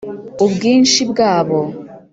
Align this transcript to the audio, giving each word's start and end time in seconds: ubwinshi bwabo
ubwinshi 0.45 0.99
bwabo 1.11 1.57